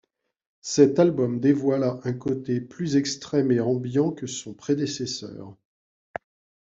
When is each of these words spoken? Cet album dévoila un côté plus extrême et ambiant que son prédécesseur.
Cet 0.63 0.97
album 0.97 1.39
dévoila 1.39 1.99
un 2.05 2.13
côté 2.13 2.59
plus 2.59 2.95
extrême 2.95 3.51
et 3.51 3.59
ambiant 3.59 4.09
que 4.11 4.25
son 4.25 4.51
prédécesseur. 4.55 5.55